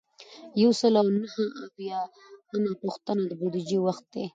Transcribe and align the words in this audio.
یو 0.61 0.71
سل 0.79 0.93
او 1.01 1.07
نهه 1.17 1.41
اویایمه 1.65 2.73
پوښتنه 2.83 3.21
د 3.27 3.31
بودیجې 3.39 3.79
وخت 3.85 4.05
دی. 4.13 4.25